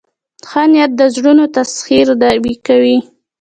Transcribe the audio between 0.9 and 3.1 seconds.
د زړونو تسخیر کوي.